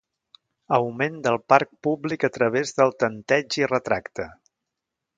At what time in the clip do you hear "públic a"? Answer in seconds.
1.87-2.33